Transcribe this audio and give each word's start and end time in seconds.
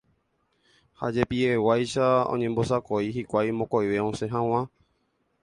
ha 1.01 1.09
jepiveguáicha 1.17 2.07
oñembosako'i 2.33 3.13
hikuái 3.19 3.49
mokõive 3.61 3.97
osẽ 4.09 4.33
hag̃ua 4.35 4.61